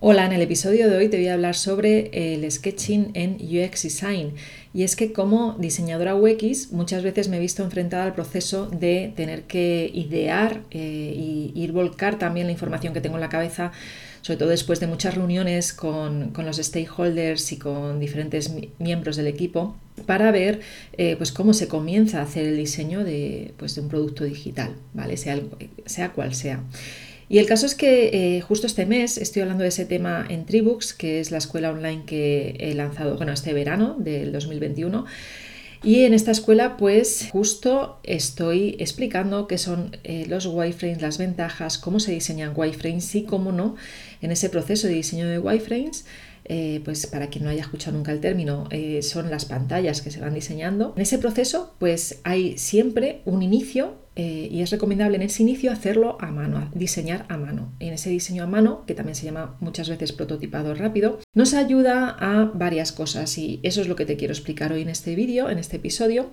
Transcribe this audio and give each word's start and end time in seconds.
Hola, 0.00 0.26
en 0.26 0.30
el 0.30 0.42
episodio 0.42 0.88
de 0.88 0.96
hoy 0.96 1.08
te 1.08 1.16
voy 1.16 1.26
a 1.26 1.34
hablar 1.34 1.56
sobre 1.56 2.10
el 2.12 2.48
sketching 2.48 3.10
en 3.14 3.34
UX 3.34 3.82
Design. 3.82 4.32
Y 4.72 4.84
es 4.84 4.94
que 4.94 5.12
como 5.12 5.56
diseñadora 5.58 6.14
UX 6.14 6.70
muchas 6.70 7.02
veces 7.02 7.28
me 7.28 7.38
he 7.38 7.40
visto 7.40 7.64
enfrentada 7.64 8.04
al 8.04 8.14
proceso 8.14 8.66
de 8.66 9.12
tener 9.16 9.42
que 9.42 9.90
idear 9.92 10.62
eh, 10.70 11.12
y 11.16 11.52
ir 11.56 11.72
volcar 11.72 12.16
también 12.16 12.46
la 12.46 12.52
información 12.52 12.94
que 12.94 13.00
tengo 13.00 13.16
en 13.16 13.22
la 13.22 13.28
cabeza, 13.28 13.72
sobre 14.22 14.36
todo 14.36 14.50
después 14.50 14.78
de 14.78 14.86
muchas 14.86 15.16
reuniones 15.16 15.72
con, 15.72 16.32
los 16.32 16.58
stakeholders 16.58 17.50
y 17.50 17.56
con 17.56 17.98
diferentes 17.98 18.52
miembros 18.78 19.16
del 19.16 19.26
equipo, 19.26 19.76
para 20.06 20.30
ver 20.30 20.60
eh, 20.92 21.16
pues 21.16 21.32
cómo 21.32 21.52
se 21.54 21.66
comienza 21.66 22.20
a 22.20 22.22
hacer 22.22 22.46
el 22.46 22.56
diseño 22.56 23.02
de, 23.02 23.52
pues, 23.56 23.74
de 23.74 23.80
un 23.80 23.88
producto 23.88 24.22
digital, 24.22 24.76
¿vale? 24.94 25.16
sea, 25.16 25.40
sea 25.86 26.12
cual 26.12 26.36
sea. 26.36 26.62
Y 27.28 27.38
el 27.38 27.46
caso 27.46 27.66
es 27.66 27.74
que 27.74 28.36
eh, 28.36 28.40
justo 28.40 28.66
este 28.66 28.86
mes 28.86 29.18
estoy 29.18 29.42
hablando 29.42 29.62
de 29.62 29.68
ese 29.68 29.84
tema 29.84 30.24
en 30.28 30.46
Tribooks, 30.46 30.94
que 30.94 31.20
es 31.20 31.30
la 31.30 31.38
escuela 31.38 31.70
online 31.70 32.04
que 32.06 32.56
he 32.58 32.74
lanzado, 32.74 33.16
bueno, 33.16 33.32
este 33.32 33.52
verano 33.52 33.96
del 33.98 34.32
2021. 34.32 35.04
Y 35.82 36.04
en 36.04 36.14
esta 36.14 36.32
escuela, 36.32 36.76
pues 36.76 37.28
justo 37.30 38.00
estoy 38.02 38.76
explicando 38.80 39.46
qué 39.46 39.58
son 39.58 39.96
eh, 40.02 40.26
los 40.26 40.46
wireframes, 40.46 41.02
las 41.02 41.18
ventajas, 41.18 41.78
cómo 41.78 42.00
se 42.00 42.12
diseñan 42.12 42.52
wireframes 42.56 43.14
y 43.14 43.22
cómo 43.24 43.52
no, 43.52 43.76
en 44.20 44.32
ese 44.32 44.48
proceso 44.48 44.88
de 44.88 44.94
diseño 44.94 45.28
de 45.28 45.38
wireframes, 45.38 46.04
eh, 46.48 46.80
pues 46.84 47.06
para 47.06 47.28
quien 47.28 47.44
no 47.44 47.50
haya 47.50 47.62
escuchado 47.62 47.96
nunca 47.96 48.12
el 48.12 48.20
término, 48.20 48.68
son 49.02 49.30
las 49.30 49.44
pantallas 49.44 50.02
que 50.02 50.10
se 50.10 50.20
van 50.20 50.34
diseñando. 50.34 50.92
En 50.96 51.02
ese 51.02 51.18
proceso, 51.18 51.74
pues 51.78 52.20
hay 52.24 52.58
siempre 52.58 53.22
un 53.24 53.42
inicio 53.42 53.94
eh, 54.18 54.48
y 54.50 54.62
es 54.62 54.70
recomendable 54.70 55.14
en 55.14 55.22
ese 55.22 55.44
inicio 55.44 55.70
hacerlo 55.70 56.18
a 56.20 56.32
mano, 56.32 56.68
diseñar 56.74 57.24
a 57.28 57.36
mano. 57.36 57.72
En 57.78 57.94
ese 57.94 58.10
diseño 58.10 58.42
a 58.42 58.46
mano, 58.48 58.84
que 58.84 58.94
también 58.94 59.14
se 59.14 59.24
llama 59.24 59.56
muchas 59.60 59.88
veces 59.88 60.10
prototipado 60.10 60.74
rápido, 60.74 61.20
nos 61.34 61.54
ayuda 61.54 62.16
a 62.18 62.46
varias 62.46 62.90
cosas 62.90 63.38
y 63.38 63.60
eso 63.62 63.80
es 63.80 63.86
lo 63.86 63.94
que 63.94 64.06
te 64.06 64.16
quiero 64.16 64.34
explicar 64.34 64.72
hoy 64.72 64.82
en 64.82 64.88
este 64.88 65.14
vídeo, 65.14 65.48
en 65.48 65.58
este 65.58 65.76
episodio. 65.76 66.30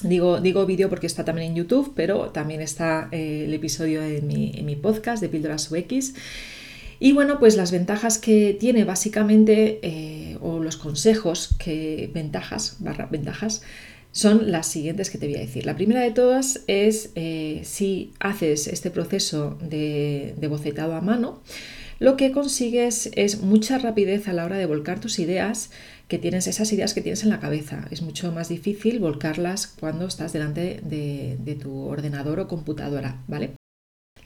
Digo, 0.00 0.40
digo 0.40 0.64
vídeo 0.64 0.88
porque 0.88 1.08
está 1.08 1.24
también 1.24 1.50
en 1.50 1.56
YouTube, 1.56 1.92
pero 1.96 2.30
también 2.30 2.60
está 2.60 3.08
eh, 3.10 3.46
el 3.46 3.54
episodio 3.54 4.00
en 4.00 4.28
mi, 4.28 4.76
podcast 4.76 5.20
de 5.20 5.28
Píldoras 5.28 5.72
UX. 5.72 6.14
Y 7.00 7.12
bueno, 7.12 7.38
pues 7.38 7.56
las 7.56 7.72
ventajas 7.72 8.18
que 8.18 8.56
tiene 8.58 8.84
básicamente, 8.84 9.80
eh, 9.82 10.38
o 10.40 10.60
los 10.60 10.76
consejos 10.76 11.54
que 11.58 12.10
ventajas, 12.12 12.76
barra 12.80 13.06
ventajas, 13.06 13.62
son 14.14 14.52
las 14.52 14.68
siguientes 14.68 15.10
que 15.10 15.18
te 15.18 15.26
voy 15.26 15.34
a 15.34 15.40
decir. 15.40 15.66
La 15.66 15.74
primera 15.74 16.00
de 16.00 16.12
todas 16.12 16.60
es 16.68 17.10
eh, 17.16 17.62
si 17.64 18.12
haces 18.20 18.68
este 18.68 18.92
proceso 18.92 19.58
de, 19.60 20.36
bocetado 20.48 20.94
a 20.94 21.00
mano, 21.00 21.42
lo 21.98 22.16
que 22.16 22.30
consigues 22.30 23.10
es 23.16 23.40
mucha 23.40 23.76
rapidez 23.78 24.28
a 24.28 24.32
la 24.32 24.44
hora 24.44 24.56
de 24.56 24.66
volcar 24.66 25.00
tus 25.00 25.18
ideas 25.18 25.70
que 26.06 26.18
tienes, 26.18 26.46
esas 26.46 26.72
ideas 26.72 26.94
que 26.94 27.00
tienes 27.00 27.24
en 27.24 27.30
la 27.30 27.40
cabeza. 27.40 27.88
Es 27.90 28.02
mucho 28.02 28.30
más 28.30 28.48
difícil 28.48 29.00
volcarlas 29.00 29.66
cuando 29.66 30.06
estás 30.06 30.32
delante 30.32 30.80
de, 30.84 31.58
tu 31.60 31.76
ordenador 31.80 32.38
o 32.38 32.46
computadora, 32.46 33.20
¿vale? 33.26 33.54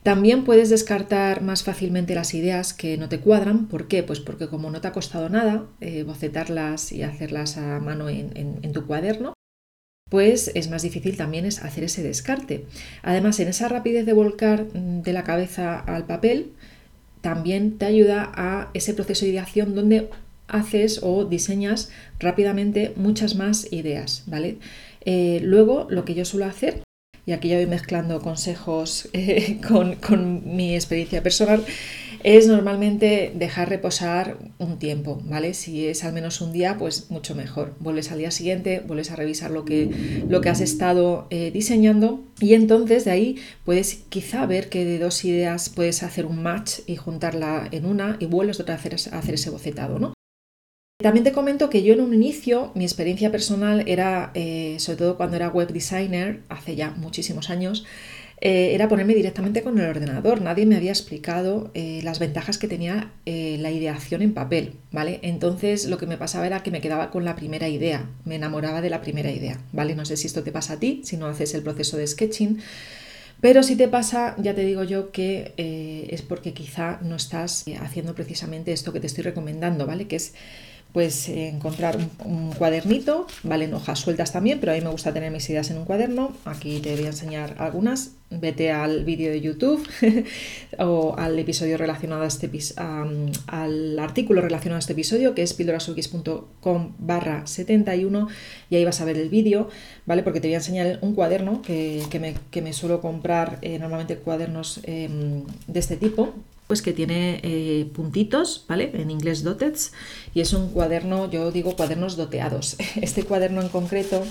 También 0.03 0.45
puedes 0.45 0.71
descartar 0.71 1.43
más 1.43 1.65
fácilmente 1.65 2.15
las 2.15 2.35
ideas 2.35 2.73
que 2.73 2.97
no 2.97 3.09
te 3.09 3.21
cuadran. 3.21 3.67
¿Por 3.67 3.89
qué? 3.89 4.03
Pues 4.03 4.21
porque 4.21 4.49
como 4.49 4.71
no 4.71 4.81
te 4.81 4.89
ha 4.89 4.93
costado 4.93 5.29
nada 5.29 5.67
eh, 5.81 6.03
bocetarlas 6.03 6.93
y 6.93 7.03
hacerlas 7.03 7.59
a 7.59 7.81
mano 7.81 8.09
en 8.09 8.73
tu 8.73 8.87
cuaderno, 8.87 9.35
pues 10.09 10.51
es 10.55 10.71
más 10.71 10.83
difícil 10.83 11.17
también 11.17 11.45
es 11.45 11.63
hacer 11.63 11.85
ese 11.85 12.03
descarte. 12.03 12.65
Además, 13.03 13.41
en 13.41 13.49
esa 13.49 13.69
rapidez 13.69 14.07
de 14.07 14.13
volcar 14.13 14.67
mm, 14.73 15.03
de 15.03 15.13
la 15.13 15.25
cabeza 15.25 15.79
al 15.79 16.07
papel, 16.07 16.53
también 17.21 17.79
te 17.79 17.87
ayuda 17.87 18.31
a 18.35 18.71
ese 18.75 18.95
proceso 18.95 19.25
de 19.25 19.33
ideación 19.33 19.75
donde 19.75 20.09
haces 20.47 21.01
o 21.03 21.25
diseñas 21.25 21.91
rápidamente 22.19 22.93
muchas 22.97 23.35
más 23.35 23.71
ideas, 23.71 24.23
¿vale? 24.27 24.59
Eh, 25.05 25.41
luego, 25.43 25.87
lo 25.91 26.05
que 26.05 26.15
yo 26.15 26.25
suelo 26.25 26.47
hacer, 26.47 26.83
y 27.29 27.33
aquí 27.33 27.49
ya 27.49 27.57
voy 27.57 27.67
mezclando 27.67 28.23
consejos 28.23 29.11
eh, 29.13 29.61
con, 29.69 29.97
con 29.97 30.57
mi 30.57 30.75
experiencia 30.75 31.23
personal, 31.23 31.63
es 32.25 32.49
normalmente 32.49 33.33
dejar 33.35 33.69
reposar 33.69 34.39
un 34.59 34.79
tiempo, 34.79 35.21
¿vale? 35.27 35.53
Si 35.53 35.87
es 35.87 36.05
al 36.05 36.15
menos 36.15 36.41
un 36.41 36.53
día, 36.53 36.77
pues 36.79 37.11
mucho 37.11 37.35
mejor. 37.35 37.75
Vuelves 37.81 38.11
al 38.11 38.19
día 38.19 38.31
siguiente, 38.31 38.81
vuelves 38.81 39.11
a 39.11 39.17
revisar 39.17 39.51
lo 39.51 39.67
que, 39.67 40.25
lo 40.27 40.41
que 40.41 40.49
has 40.49 40.63
estado 40.63 41.27
eh, 41.29 41.51
diseñando 41.53 42.25
y 42.41 42.55
entonces 42.55 43.05
de 43.05 43.11
ahí 43.11 43.37
puedes 43.67 43.97
quizá 44.09 44.47
ver 44.47 44.71
que 44.71 44.87
de 44.87 44.99
dos 44.99 45.23
ideas 45.27 45.69
puedes 45.69 46.03
hacer 46.03 46.25
un 46.25 46.43
match 46.43 46.81
y 46.87 46.97
juntarla 46.97 47.69
en 47.73 47.85
una 47.85 48.17
y 48.21 48.25
vuelves 48.25 48.59
otra 48.59 48.79
vez 48.83 49.13
a 49.13 49.19
hacer 49.19 49.35
ese 49.35 49.51
bocetado, 49.51 49.99
¿no? 49.99 50.18
También 51.09 51.25
te 51.25 51.33
comento 51.33 51.71
que 51.71 51.83
yo 51.83 51.95
en 51.95 52.03
un 52.03 52.13
inicio, 52.13 52.71
mi 52.75 52.85
experiencia 52.85 53.31
personal 53.31 53.83
era, 53.87 54.31
eh, 54.35 54.77
sobre 54.79 54.99
todo 54.99 55.17
cuando 55.17 55.37
era 55.37 55.49
web 55.49 55.73
designer, 55.73 56.43
hace 56.51 56.77
ya 56.77 56.91
muchísimos 56.91 57.49
años, 57.49 57.87
eh, 58.43 58.73
era 58.75 58.89
ponerme 58.89 59.15
directamente 59.15 59.63
con 59.63 59.79
el 59.79 59.89
ordenador. 59.89 60.43
Nadie 60.43 60.67
me 60.67 60.77
había 60.77 60.91
explicado 60.91 61.71
eh, 61.73 62.03
las 62.05 62.19
ventajas 62.19 62.59
que 62.59 62.69
tenía 62.69 63.11
la 63.25 63.71
ideación 63.71 64.21
en 64.21 64.35
papel, 64.35 64.75
¿vale? 64.93 65.19
Entonces 65.23 65.87
lo 65.87 65.97
que 65.97 66.07
me 66.07 66.19
pasaba 66.19 66.47
era 66.47 66.63
que 66.63 66.71
me 66.71 66.83
quedaba 66.83 67.11
con 67.11 67.25
la 67.25 67.37
primera 67.37 67.71
idea, 67.71 68.05
me 68.27 68.35
enamoraba 68.35 68.83
de 68.83 68.91
la 68.91 69.01
primera 69.01 69.33
idea, 69.33 69.59
¿vale? 69.73 69.95
No 69.95 70.05
sé 70.05 70.19
si 70.19 70.27
esto 70.27 70.43
te 70.43 70.53
pasa 70.53 70.75
a 70.75 70.79
ti, 70.79 71.01
si 71.05 71.17
no 71.17 71.25
haces 71.25 71.55
el 71.55 71.63
proceso 71.63 71.97
de 71.97 72.07
sketching. 72.07 72.59
Pero 73.41 73.63
si 73.63 73.77
te 73.77 73.89
pasa, 73.89 74.35
ya 74.37 74.55
te 74.55 74.63
digo 74.63 74.85
yo 74.85 75.11
que 75.11 75.55
es 76.11 76.21
porque 76.21 76.53
quizá 76.53 76.99
no 77.01 77.17
estás 77.17 77.65
haciendo 77.81 78.15
precisamente 78.15 78.73
esto 78.73 78.93
que 78.93 79.01
te 79.01 79.07
estoy 79.07 79.25
recomendando, 79.25 79.87
¿vale? 79.87 80.07
Que 80.07 80.17
es 80.17 80.35
pues 80.93 81.29
encontrar 81.29 81.99
un, 82.25 82.53
cuadernito, 82.53 83.27
valen 83.43 83.75
hojas 83.75 83.99
sueltas 83.99 84.33
también, 84.33 84.59
pero 84.59 84.73
a 84.73 84.75
mí 84.75 84.81
me 84.81 84.91
gusta 84.91 85.13
tener 85.13 85.31
mis 85.31 85.49
ideas 85.51 85.71
en 85.71 85.79
un 85.79 85.85
cuaderno. 85.85 86.33
Aquí 86.45 86.81
te 86.81 86.95
voy 86.95 87.05
a 87.05 87.09
enseñar 87.09 87.57
algunas. 87.59 88.13
Vete 88.31 88.73
al 88.73 89.05
vídeo 89.05 89.31
de 89.31 89.41
YouTube 89.41 89.87
o 90.79 91.15
al 91.17 91.39
episodio 91.39 91.79
relacionado 91.79 92.23
a 92.23 92.27
este 92.27 92.51
al 93.47 93.99
artículo 93.99 94.43
relacionado 94.43 94.77
a 94.77 94.81
este 94.81 94.93
episodio, 94.93 95.35
que 95.35 95.43
es 95.43 95.55
pildorasux.com 95.55 96.93
barra 96.99 97.47
71, 97.47 98.29
y 98.69 98.77
ahí 98.77 98.85
vas 98.85 99.01
a 99.01 99.07
ver 99.07 99.17
el 99.17 99.31
vídeo, 99.31 99.71
¿vale? 100.05 100.23
Porque 100.23 100.41
te 100.41 100.49
voy 100.49 100.55
a 100.55 100.59
enseñar 100.59 100.99
un 101.01 101.15
cuaderno 101.15 101.63
que, 101.63 102.35
me, 102.63 102.73
suelo 102.75 103.01
comprar 103.01 103.59
eh, 103.63 103.79
normalmente 103.79 104.17
cuadernos 104.17 104.81
em, 104.85 105.45
de 105.67 105.81
este 105.81 105.97
tipo 105.97 106.35
pues 106.69 106.83
que 106.83 106.93
tiene 106.93 107.41
eh, 107.43 107.91
puntitos, 107.93 108.65
¿vale? 108.69 108.93
En 108.95 109.11
inglés 109.11 109.43
doteds, 109.43 109.93
y 110.35 110.41
es 110.41 110.53
un 110.53 110.69
cuaderno, 110.69 111.29
yo 111.29 111.51
digo 111.51 111.75
cuadernos 111.75 112.17
doteados. 112.17 112.77
Este 113.03 113.25
cuaderno 113.25 113.63
en 113.63 113.71
concreto, 113.71 114.23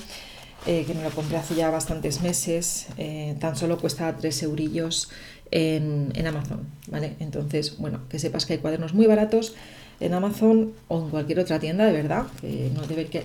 eh, 0.67 0.85
que 0.85 0.93
me 0.93 1.03
lo 1.03 1.09
compré 1.09 1.37
hace 1.37 1.55
ya 1.55 1.69
bastantes 1.71 2.21
meses, 2.21 2.87
eh, 2.97 3.35
tan 3.39 3.55
solo 3.55 3.79
cuesta 3.79 4.15
3 4.15 4.43
eurillos 4.43 5.09
en, 5.49 6.11
en 6.13 6.27
Amazon, 6.27 6.67
¿vale? 6.87 7.15
Entonces, 7.19 7.77
bueno, 7.79 8.01
que 8.07 8.19
sepas 8.19 8.45
que 8.45 8.53
hay 8.53 8.59
cuadernos 8.59 8.93
muy 8.93 9.07
baratos 9.07 9.55
en 9.99 10.13
Amazon 10.13 10.73
o 10.87 11.03
en 11.03 11.09
cualquier 11.09 11.39
otra 11.39 11.59
tienda, 11.59 11.85
de 11.85 11.93
verdad, 11.93 12.25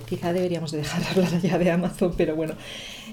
quizá 0.08 0.32
deberíamos 0.32 0.72
de 0.72 0.78
dejar 0.78 1.02
hablar 1.10 1.40
ya 1.40 1.58
de 1.58 1.70
Amazon, 1.70 2.14
pero 2.16 2.36
bueno. 2.36 2.54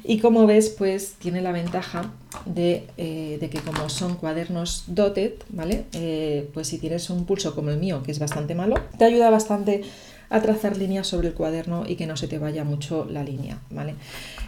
Y 0.03 0.19
como 0.19 0.47
ves, 0.47 0.69
pues 0.69 1.15
tiene 1.19 1.41
la 1.41 1.51
ventaja 1.51 2.11
de, 2.45 2.85
eh, 2.97 3.49
que 3.51 3.59
como 3.59 3.89
son 3.89 4.15
cuadernos 4.15 4.85
dotted, 4.87 5.33
¿vale? 5.49 5.85
Eh, 5.93 6.49
pues 6.53 6.67
si 6.67 6.77
tienes 6.77 7.09
un 7.09 7.25
pulso 7.25 7.53
como 7.53 7.69
el 7.69 7.77
mío, 7.77 8.01
que 8.03 8.11
es 8.11 8.19
bastante 8.19 8.55
malo, 8.55 8.75
te 8.97 9.05
ayuda 9.05 9.29
bastante 9.29 9.83
a 10.29 10.41
trazar 10.41 10.77
líneas 10.77 11.07
sobre 11.07 11.29
el 11.29 11.33
cuaderno 11.33 11.83
y 11.87 11.95
que 11.95 12.05
no 12.05 12.15
se 12.15 12.27
te 12.27 12.37
vaya 12.37 12.63
mucho 12.63 13.05
la 13.09 13.23
línea, 13.23 13.59
¿vale? 13.69 13.95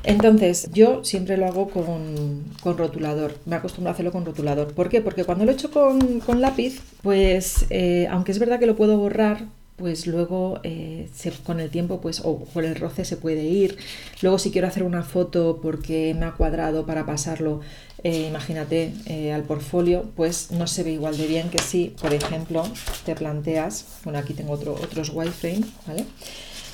Entonces, 0.03 0.69
yo 0.74 1.03
siempre 1.03 1.38
lo 1.38 1.46
hago 1.46 1.69
con, 1.69 2.44
rotulador, 2.78 3.36
me 3.46 3.56
acostumbro 3.56 3.90
a 3.90 3.94
hacerlo 3.94 4.12
con 4.12 4.25
rotulador. 4.25 4.74
¿Por 4.74 4.90
qué? 4.90 5.02
Porque 5.02 5.24
cuando 5.24 5.46
lo 5.46 5.52
he 5.52 5.53
hecho 5.53 5.72
con, 5.72 6.41
lápiz, 6.41 6.81
pues 7.02 7.66
eh, 7.70 8.08
aunque 8.09 8.31
es 8.31 8.40
verdad 8.40 8.59
que 8.59 8.66
lo 8.66 8.76
puedo 8.76 8.97
borrar, 8.97 9.46
pues 9.82 10.06
luego 10.06 10.60
eh, 10.62 11.10
con 11.44 11.60
el 11.60 11.72
tiempo 11.72 12.02
pues 12.02 12.22
o 12.24 12.46
por 12.46 12.64
el 12.64 12.76
roce 12.76 13.04
se 13.04 13.18
puede 13.18 13.44
ir. 13.44 13.78
Luego 14.22 14.38
si 14.38 14.52
quiero 14.52 14.68
hacer 14.68 14.84
una 14.84 15.02
foto 15.02 15.60
porque 15.60 16.16
me 16.18 16.28
ha 16.28 16.34
cuadrado 16.34 16.86
para 16.86 17.08
pasarlo, 17.08 17.62
eh, 18.04 18.28
imagínate, 18.30 18.94
eh, 19.08 19.34
al 19.34 19.42
portfolio, 19.42 20.06
pues 20.16 20.52
no 20.52 20.68
se 20.68 20.84
ve 20.84 20.92
igual 20.92 21.18
de 21.18 21.26
bien 21.26 21.50
que 21.50 21.58
si, 21.58 21.96
por 22.00 22.14
ejemplo, 22.14 22.64
te 23.06 23.16
planteas, 23.16 23.86
bueno 24.04 24.20
aquí 24.20 24.36
tengo 24.36 24.54
otro, 24.54 24.74
otros 24.76 25.10
wireframe, 25.10 25.66
¿vale? 25.88 26.06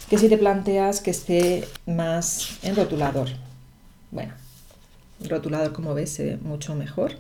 Que 0.09 0.17
si 0.17 0.27
te 0.27 0.37
planteas 0.37 0.99
que 0.99 1.11
esté 1.11 1.65
más 1.85 2.59
en 2.61 2.75
rotulador. 2.75 3.29
Bueno, 4.11 4.33
rotulador 5.29 5.71
como 5.71 5.93
ves 5.93 6.09
se 6.09 6.25
ve 6.25 6.37
mucho 6.37 6.75
mejor. 6.75 7.13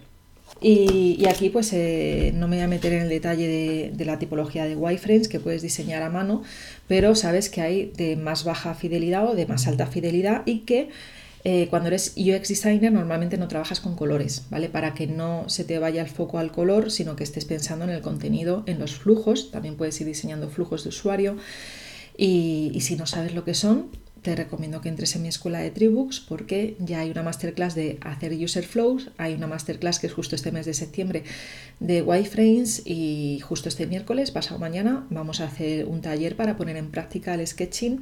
Y, 0.59 1.25
aquí 1.27 1.49
pues 1.49 1.71
eh, 1.73 2.31
no 2.35 2.47
me 2.47 2.55
voy 2.55 2.63
a 2.63 2.67
meter 2.67 2.93
en 2.93 3.03
el 3.03 3.09
detalle 3.09 3.91
de, 3.93 4.05
la 4.05 4.17
tipología 4.17 4.65
de 4.65 4.75
wireframes 4.75 5.27
que 5.27 5.39
puedes 5.39 5.61
diseñar 5.61 6.01
a 6.01 6.09
mano, 6.09 6.43
pero 6.87 7.15
sabes 7.15 7.49
que 7.49 7.61
hay 7.61 7.91
de 7.95 8.15
más 8.15 8.43
baja 8.43 8.73
fidelidad 8.73 9.29
o 9.29 9.35
de 9.35 9.45
más 9.45 9.67
alta 9.67 9.85
fidelidad 9.85 10.43
y 10.45 10.59
que 10.59 10.89
eh, 11.43 11.67
cuando 11.69 11.87
eres 11.87 12.13
UX 12.17 12.49
designer 12.49 12.91
normalmente 12.91 13.37
no 13.37 13.47
trabajas 13.47 13.79
con 13.79 13.95
colores, 13.95 14.45
¿vale? 14.49 14.69
Para 14.69 14.93
que 14.93 15.05
no 15.07 15.47
se 15.47 15.63
te 15.63 15.77
vaya 15.77 16.01
el 16.01 16.09
foco 16.09 16.39
al 16.39 16.51
color, 16.51 16.91
sino 16.91 17.15
que 17.15 17.23
estés 17.23 17.45
pensando 17.45 17.85
en 17.85 17.91
el 17.91 18.01
contenido, 18.01 18.63
en 18.65 18.79
los 18.79 18.95
flujos, 18.95 19.51
también 19.51 19.75
puedes 19.75 19.99
ir 20.01 20.07
diseñando 20.07 20.49
flujos 20.49 20.83
de 20.83 20.89
usuario 20.89 21.37
y, 22.17 22.71
y 22.73 22.81
si 22.81 22.95
no 22.95 23.05
sabes 23.05 23.35
lo 23.35 23.43
que 23.45 23.53
son, 23.53 23.91
te 24.21 24.35
recomiendo 24.35 24.81
que 24.81 24.89
entres 24.89 25.15
en 25.15 25.21
mi 25.21 25.27
escuela 25.27 25.59
de 25.59 25.71
Tribooks 25.71 26.19
porque 26.19 26.75
ya 26.79 26.99
hay 27.01 27.11
una 27.11 27.23
masterclass 27.23 27.75
de 27.75 27.97
hacer 28.01 28.33
user 28.33 28.65
flows, 28.65 29.11
hay 29.17 29.33
una 29.33 29.47
masterclass 29.47 29.99
que 29.99 30.07
es 30.07 30.13
justo 30.13 30.35
este 30.35 30.51
mes 30.51 30.65
de 30.65 30.73
septiembre 30.73 31.23
de 31.79 32.01
wireframes 32.01 32.81
y 32.85 33.39
justo 33.43 33.69
este 33.69 33.87
miércoles, 33.87 34.31
pasado 34.31 34.59
mañana, 34.59 35.05
vamos 35.09 35.41
a 35.41 35.45
hacer 35.45 35.85
un 35.85 36.01
taller 36.01 36.35
para 36.35 36.57
poner 36.57 36.77
en 36.77 36.91
práctica 36.91 37.33
el 37.33 37.45
sketching 37.45 38.01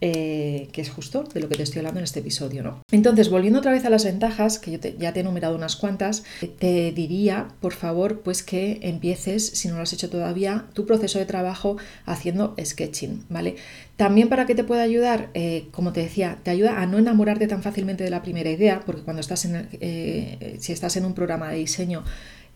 eh, 0.00 0.68
que 0.72 0.80
es 0.80 0.90
justo 0.90 1.24
de 1.24 1.40
lo 1.40 1.48
que 1.48 1.56
te 1.56 1.62
estoy 1.62 1.80
hablando 1.80 2.00
en 2.00 2.04
este 2.04 2.20
episodio. 2.20 2.62
¿no? 2.62 2.82
Entonces, 2.90 3.28
volviendo 3.28 3.58
otra 3.58 3.72
vez 3.72 3.84
a 3.84 3.90
las 3.90 4.04
ventajas, 4.04 4.58
que 4.58 4.72
yo 4.72 4.78
ya 4.98 5.12
te 5.12 5.20
he 5.20 5.22
enumerado 5.22 5.54
unas 5.54 5.76
cuantas, 5.76 6.24
te 6.58 6.92
diría, 6.92 7.48
por 7.60 7.72
favor, 7.72 8.20
pues 8.20 8.42
que 8.42 8.78
empieces, 8.82 9.46
si 9.46 9.68
no 9.68 9.76
lo 9.76 9.82
has 9.82 9.92
hecho 9.92 10.08
todavía, 10.08 10.66
tu 10.72 10.86
proceso 10.86 11.18
de 11.18 11.26
trabajo 11.26 11.76
haciendo 12.06 12.54
sketching, 12.62 13.24
¿vale? 13.28 13.56
También 13.96 14.28
para 14.28 14.46
que 14.46 14.54
te 14.54 14.64
pueda 14.64 14.82
ayudar, 14.82 15.30
eh, 15.34 15.66
como 15.70 15.92
te 15.92 16.00
decía, 16.00 16.38
te 16.42 16.50
ayuda 16.50 16.80
a 16.80 16.86
no 16.86 16.98
enamorarte 16.98 17.46
tan 17.46 17.62
fácilmente 17.62 18.04
de 18.04 18.10
la 18.10 18.22
primera 18.22 18.50
idea, 18.50 18.80
porque 18.86 19.02
cuando 19.02 19.20
estás 19.20 19.44
en, 19.44 19.68
eh, 19.72 20.56
si 20.60 20.72
estás 20.72 20.96
en 20.96 21.04
un 21.04 21.14
programa 21.14 21.50
de 21.50 21.58
diseño, 21.58 22.04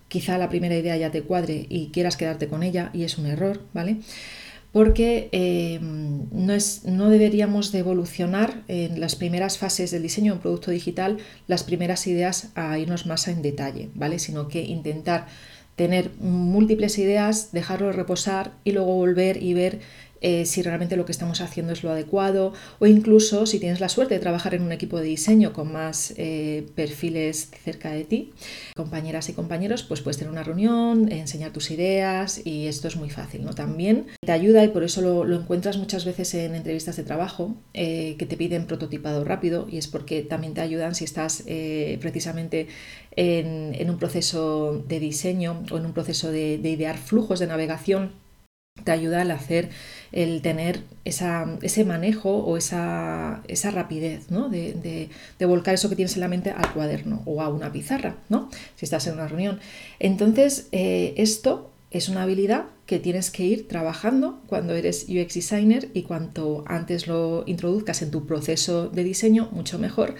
quizá 0.09 0.39
la 0.39 0.49
primera 0.49 0.77
idea 0.77 0.97
ya 0.97 1.11
te 1.11 1.23
cuadre 1.23 1.67
y 1.69 1.89
quieras 1.89 2.17
quedarte 2.17 2.49
con 2.49 2.63
ella 2.63 2.91
y 2.93 3.05
es 3.05 3.19
un 3.19 3.27
error, 3.27 3.61
¿vale? 3.73 3.99
Porque 4.75 5.29
eh, 5.31 5.79
no, 5.81 6.53
es, 6.53 6.85
no, 6.85 7.09
deberíamos 7.09 7.71
de 7.71 7.79
evolucionar 7.79 8.65
en 8.67 8.99
las 8.99 9.15
primeras 9.15 9.57
fases 9.57 9.93
del 9.93 10.03
diseño 10.03 10.33
de 10.33 10.39
un 10.39 10.43
producto 10.43 10.73
digital, 10.73 11.19
las 11.47 11.63
primeras 11.63 12.09
ideas 12.09 12.49
a 12.57 12.77
irnos 12.77 13.07
más 13.07 13.29
en 13.29 13.41
detalle, 13.41 13.91
¿vale? 13.95 14.19
Sino 14.19 14.49
que 14.49 14.63
intentar 14.63 15.29
tener 15.77 16.11
múltiples 16.19 16.99
ideas, 16.99 17.53
dejarlo 17.53 17.93
reposar 17.93 18.51
y 18.65 18.73
luego 18.73 18.97
volver 18.97 19.41
y 19.41 19.55
ver 19.55 19.79
eh, 20.27 20.47
si 20.47 20.63
realmente 20.63 20.97
lo 20.97 21.05
que 21.05 21.13
estamos 21.13 21.43
haciendo 21.43 21.75
es 21.75 21.83
lo 21.83 21.91
adecuado 21.91 22.55
o 22.79 22.87
incluso 22.87 23.45
si 23.45 23.59
tienes 23.59 23.79
la 23.79 23.91
suerte 23.91 24.15
de 24.15 24.21
trabajar 24.21 24.55
en 24.55 24.63
un 24.63 24.73
equipo 24.73 24.99
de 24.99 25.05
diseño 25.05 25.53
con 25.53 25.71
más 25.71 26.15
eh, 26.17 26.67
perfiles 26.75 27.51
cerca 27.63 27.91
de 27.91 28.05
ti, 28.05 28.33
compañeras 28.75 29.29
y 29.29 29.35
compañeros, 29.35 29.83
pues 29.83 30.01
puedes 30.01 30.17
tener 30.17 30.33
una 30.33 30.43
reunión, 30.43 31.13
enseñar 31.13 31.53
tus 31.53 31.71
ideas 31.71 32.41
y 32.43 32.69
esto 32.69 32.89
es 32.89 32.97
muy 32.97 33.11
fácil, 33.11 33.45
¿no? 33.45 33.53
También 33.53 34.07
te 34.25 34.33
ayuda 34.33 34.65
y 34.65 34.69
por 34.69 34.83
eso 34.83 35.03
lo, 35.03 35.39
encuentras 35.39 35.77
muchas 35.77 36.07
veces 36.07 36.33
en 36.33 36.55
entrevistas 36.55 36.97
de 36.97 37.03
trabajo 37.03 37.55
eh, 37.75 38.17
que 38.19 38.25
te 38.25 38.39
piden 38.39 38.67
prototipado 38.67 39.25
rápido 39.25 39.67
y 39.71 39.77
es 39.77 39.89
porque 39.89 40.23
también 40.23 40.55
te 40.55 40.63
ayudan 40.63 40.95
si 40.95 41.05
estás 41.05 41.45
precisamente 42.01 42.69
en, 43.15 43.91
un 43.91 43.99
proceso 43.99 44.83
de 44.89 45.01
diseño 45.01 45.65
o 45.71 45.77
en 45.77 45.85
un 45.85 45.93
proceso 45.93 46.33
de 46.33 46.55
idear 46.55 46.97
flujos 46.97 47.41
de 47.41 47.47
navegación 47.47 48.24
te 48.83 48.93
ayuda 48.93 49.23
al 49.23 49.31
hacer, 49.31 49.71
el 50.13 50.43
tener 50.43 50.83
ese 51.05 51.85
manejo 51.85 52.39
o 52.39 52.57
esa, 52.57 53.43
rapidez, 53.73 54.31
¿no? 54.31 54.49
De, 54.49 55.09
volcar 55.41 55.75
eso 55.75 55.89
que 55.89 55.97
tienes 55.97 56.15
en 56.15 56.21
la 56.21 56.29
mente 56.29 56.51
al 56.51 56.73
cuaderno 56.73 57.23
o 57.25 57.43
a 57.43 57.49
una 57.49 57.73
pizarra, 57.73 58.17
¿no? 58.29 58.51
Si 58.77 58.85
estás 58.85 59.07
en 59.07 59.15
una 59.15 59.29
reunión. 59.29 59.61
Entonces, 59.99 60.69
eh, 60.73 61.15
esto 61.17 61.71
es 61.91 62.09
una 62.09 62.23
habilidad 62.23 62.67
que 62.87 62.99
tienes 62.99 63.31
que 63.31 63.45
ir 63.45 63.69
trabajando 63.69 64.43
cuando 64.47 64.75
eres 64.75 65.07
UX 65.09 65.35
designer 65.35 65.89
y 65.95 66.03
cuanto 66.03 66.65
antes 66.67 67.07
lo 67.07 67.45
introduzcas 67.47 68.03
en 68.03 68.11
tu 68.11 68.27
proceso 68.27 68.89
de 68.89 69.05
diseño, 69.05 69.49
mucho 69.53 69.79
mejor. 69.79 70.15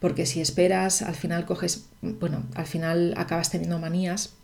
Porque 0.00 0.26
si 0.26 0.40
esperas, 0.40 1.02
al 1.02 1.14
final 1.14 1.44
coges, 1.46 1.86
bueno, 2.00 2.44
al 2.54 2.66
final 2.66 3.14
acabas 3.16 3.50
teniendo 3.50 3.78
manías 3.78 4.34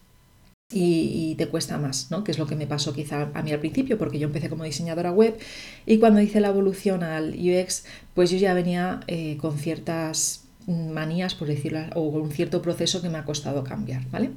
y, 0.70 1.34
te 1.36 1.48
cuesta 1.48 1.78
más, 1.78 2.10
¿no? 2.10 2.24
Que 2.24 2.32
es 2.32 2.38
lo 2.38 2.46
que 2.46 2.56
me 2.56 2.66
pasó 2.66 2.92
quizá 2.92 3.30
a 3.32 3.42
mí 3.42 3.52
al 3.52 3.60
principio, 3.60 3.96
porque 3.96 4.18
yo 4.18 4.26
empecé 4.26 4.50
como 4.50 4.64
diseñadora 4.64 5.12
web 5.12 5.38
y 5.86 5.98
cuando 5.98 6.20
hice 6.20 6.40
la 6.40 6.48
evolución 6.48 7.02
al 7.02 7.34
UX, 7.38 7.84
pues 8.14 8.30
yo 8.30 8.36
ya 8.36 8.52
venía 8.52 9.00
eh, 9.06 9.38
con 9.40 9.56
ciertas 9.56 10.44
manías, 10.66 11.34
por 11.34 11.48
decirlo, 11.48 11.80
o 11.94 12.12
con 12.12 12.20
un 12.20 12.30
cierto 12.30 12.60
proceso 12.60 13.00
que 13.00 13.08
me 13.08 13.16
ha 13.16 13.24
costado 13.24 13.64
cambiar, 13.64 14.06
¿vale? 14.10 14.32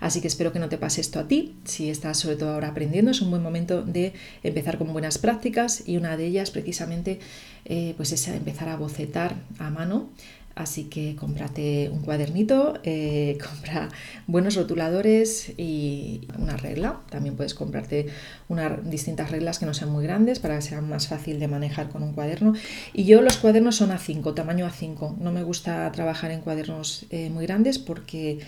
Así 0.00 0.22
que 0.22 0.28
espero 0.28 0.50
que 0.50 0.58
no 0.58 0.70
te 0.70 0.78
pase 0.78 1.02
esto 1.02 1.20
a 1.20 1.28
ti. 1.28 1.56
Si 1.64 1.90
estás 1.90 2.18
sobre 2.18 2.36
todo 2.36 2.54
ahora 2.54 2.68
aprendiendo, 2.68 3.10
es 3.10 3.20
un 3.20 3.28
buen 3.28 3.42
momento 3.42 3.82
de 3.82 4.14
empezar 4.42 4.78
con 4.78 4.90
buenas 4.94 5.18
prácticas 5.18 5.86
y 5.86 5.98
una 5.98 6.16
de 6.16 6.24
ellas 6.24 6.50
precisamente 6.50 7.20
eh, 7.66 7.92
pues 7.98 8.12
es 8.12 8.26
empezar 8.28 8.70
a 8.70 8.76
bocetar 8.76 9.36
a 9.58 9.68
mano 9.68 10.08
Así 10.54 10.84
que 10.84 11.16
cómprate 11.16 11.90
un 11.92 12.00
cuadernito, 12.00 12.74
eh, 12.84 13.38
compra 13.44 13.88
buenos 14.26 14.54
rotuladores 14.54 15.52
y 15.56 16.28
una 16.38 16.56
regla. 16.56 17.00
También 17.10 17.36
puedes 17.36 17.54
comprarte 17.54 18.06
unas 18.48 18.88
distintas 18.88 19.30
reglas 19.30 19.58
que 19.58 19.66
no 19.66 19.74
sean 19.74 19.90
muy 19.90 20.04
grandes 20.04 20.38
para 20.38 20.56
que 20.56 20.62
sea 20.62 20.80
más 20.80 21.08
fácil 21.08 21.40
de 21.40 21.48
manejar 21.48 21.88
con 21.88 22.02
un 22.02 22.12
cuaderno. 22.12 22.54
Y 22.92 23.04
yo 23.04 23.20
los 23.20 23.36
cuadernos 23.38 23.76
son 23.76 23.90
A5, 23.90 24.34
tamaño 24.34 24.66
A5. 24.66 25.16
No 25.18 25.32
me 25.32 25.42
gusta 25.42 25.90
trabajar 25.92 26.30
en 26.30 26.40
cuadernos 26.40 27.06
eh, 27.10 27.30
muy 27.30 27.46
grandes 27.46 27.78
porque 27.78 28.38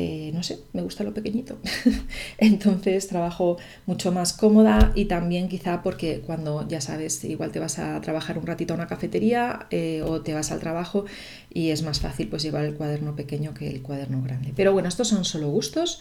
eh, 0.00 0.30
no 0.32 0.44
sé, 0.44 0.60
me 0.74 0.82
gusta 0.82 1.02
lo 1.02 1.12
pequeñito. 1.12 1.58
Entonces 2.38 3.08
trabajo 3.08 3.56
mucho 3.84 4.12
más 4.12 4.32
cómoda 4.32 4.92
y 4.94 5.06
también 5.06 5.48
quizá 5.48 5.82
porque 5.82 6.20
cuando 6.20 6.68
ya 6.68 6.80
sabes, 6.80 7.24
igual 7.24 7.50
te 7.50 7.58
vas 7.58 7.80
a 7.80 8.00
trabajar 8.00 8.38
un 8.38 8.46
ratito 8.46 8.74
a 8.74 8.76
una 8.76 8.86
cafetería 8.86 9.66
eh, 9.72 10.02
o 10.06 10.20
te 10.20 10.34
vas 10.34 10.52
al 10.52 10.60
trabajo 10.60 11.04
y 11.52 11.70
es 11.70 11.82
más 11.82 11.98
fácil 11.98 12.28
pues 12.28 12.44
llevar 12.44 12.64
el 12.64 12.74
cuaderno 12.74 13.16
pequeño 13.16 13.54
que 13.54 13.68
el 13.68 13.82
cuaderno 13.82 14.22
grande. 14.22 14.52
Pero 14.54 14.72
bueno, 14.72 14.88
estos 14.88 15.08
son 15.08 15.24
solo 15.24 15.48
gustos 15.48 16.00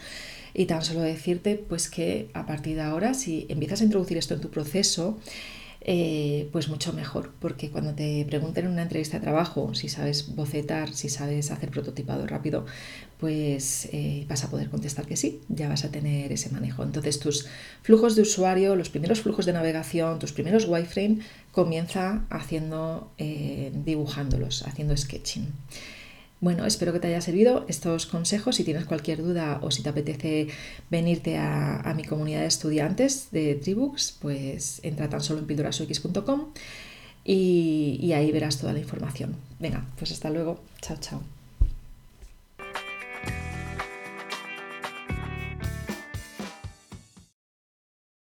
y 0.53 0.67
tan 0.67 0.83
solo 0.83 1.01
decirte 1.01 1.55
pues 1.55 1.89
que 1.89 2.29
a 2.35 2.45
partir 2.45 2.75
de 2.75 2.83
ahora 2.83 3.15
si 3.15 3.47
empiezas 3.49 3.81
a 3.81 3.85
introducir 3.85 4.19
esto 4.19 4.35
en 4.35 4.41
tu 4.41 4.51
proceso, 4.51 5.17
eh, 5.81 6.49
pues 6.51 6.69
mucho 6.69 6.91
mejor, 6.93 7.31
porque 7.39 7.69
cuando 7.69 7.93
te 7.93 8.25
pregunten 8.25 8.65
en 8.65 8.71
una 8.71 8.81
entrevista 8.81 9.17
de 9.17 9.23
trabajo 9.23 9.73
si 9.73 9.89
sabes 9.89 10.35
bocetar, 10.35 10.93
si 10.93 11.07
sabes 11.07 11.51
hacer 11.51 11.69
prototipado 11.69 12.25
rápido, 12.25 12.65
pues 13.19 13.89
eh, 13.91 14.25
vas 14.27 14.43
a 14.43 14.49
poder 14.49 14.69
contestar 14.69 15.05
que 15.05 15.15
sí, 15.15 15.41
ya 15.49 15.69
vas 15.69 15.85
a 15.85 15.91
tener 15.91 16.31
ese 16.31 16.49
manejo. 16.49 16.83
Entonces 16.83 17.19
tus 17.19 17.47
flujos 17.83 18.15
de 18.15 18.23
usuario, 18.23 18.75
los 18.75 18.89
primeros 18.89 19.21
flujos 19.21 19.45
de 19.45 19.53
navegación, 19.53 20.19
tus 20.19 20.33
primeros 20.33 20.65
wireframe, 20.67 21.19
comienza 21.51 22.25
haciendo, 22.29 23.11
eh, 23.17 23.71
dibujándolos, 23.73 24.63
haciendo 24.67 24.95
sketching. 24.97 25.47
Bueno, 26.39 26.65
espero 26.65 26.93
que 26.93 26.99
te 26.99 27.07
haya 27.07 27.21
servido 27.21 27.65
estos 27.67 28.05
consejos. 28.05 28.55
Si 28.55 28.63
tienes 28.63 28.85
cualquier 28.85 29.23
duda 29.23 29.59
o 29.63 29.71
si 29.71 29.81
te 29.81 29.89
apetece 29.89 30.47
venirte 30.89 31.37
a, 31.37 31.93
mi 31.95 32.03
comunidad 32.03 32.41
de 32.41 32.47
estudiantes 32.47 33.29
de 33.31 33.55
Tribooks, 33.55 34.17
pues 34.21 34.79
entra 34.83 35.09
tan 35.09 35.21
solo 35.21 35.39
en 35.39 35.47
pildurasux.com 35.47 36.53
y, 37.23 37.99
y 38.01 38.13
ahí 38.13 38.31
verás 38.31 38.59
toda 38.59 38.73
la 38.73 38.79
información. 38.79 39.35
Venga, 39.59 39.85
pues 39.97 40.11
hasta 40.11 40.29
luego. 40.29 40.59
Chao, 40.81 40.97
chao. 40.99 41.36